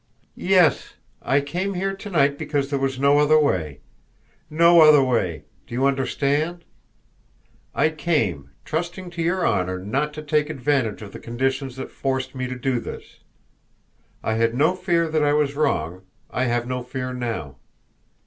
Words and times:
"Yes! 0.33 0.95
I 1.21 1.41
came 1.41 1.75
here 1.75 1.95
to 1.95 2.09
night 2.09 2.35
because 2.39 2.71
there 2.71 2.79
was 2.79 2.97
no 2.99 3.19
other 3.19 3.39
way. 3.39 3.81
No 4.49 4.81
other 4.81 5.03
way 5.03 5.43
do 5.67 5.75
you 5.75 5.85
understand? 5.85 6.65
I 7.75 7.89
came, 7.89 8.49
trusting 8.65 9.11
to 9.11 9.21
your 9.21 9.45
honour 9.47 9.77
not 9.77 10.11
to 10.15 10.23
take 10.23 10.49
advantage 10.49 11.03
of 11.03 11.11
the 11.13 11.19
conditions 11.19 11.75
that 11.75 11.91
forced 11.91 12.33
me 12.33 12.47
to 12.47 12.55
do 12.55 12.79
this. 12.79 13.19
I 14.23 14.33
had 14.33 14.55
no 14.55 14.73
fear 14.75 15.07
that 15.07 15.21
I 15.23 15.33
was 15.33 15.53
wrong 15.55 16.01
I 16.31 16.45
have 16.45 16.67
no 16.67 16.81
fear 16.81 17.13
now. 17.13 17.57